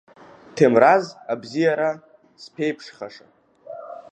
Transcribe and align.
Ҭемраз 0.55 1.05
абзиара 1.31 1.91
зԥеиԥшхаша! 2.41 3.25